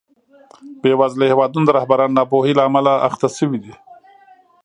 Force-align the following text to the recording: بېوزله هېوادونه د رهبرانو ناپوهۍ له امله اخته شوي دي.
بېوزله 0.81 1.25
هېوادونه 1.31 1.65
د 1.65 1.71
رهبرانو 1.77 2.15
ناپوهۍ 2.19 2.51
له 2.57 2.63
امله 2.69 2.93
اخته 3.07 3.27
شوي 3.37 3.59
دي. 3.63 3.73